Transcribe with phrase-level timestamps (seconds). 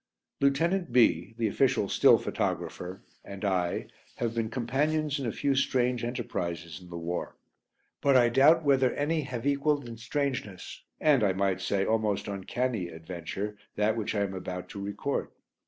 [0.39, 3.85] Lieutenant B, the official "still" photographer, and I
[4.15, 7.37] have been companions in a few strange enterprises in the war,
[8.01, 12.87] but I doubt whether any have equalled in strangeness, and I might say almost uncanny,
[12.87, 15.27] adventure that which I am about to record.